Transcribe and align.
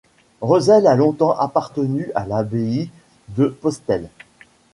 Reusel 0.41 0.87
a 0.87 0.95
longtemps 0.95 1.37
appartenu 1.37 2.11
à 2.15 2.25
l'abbaye 2.25 2.89
de 3.27 3.49
Postel. 3.61 4.09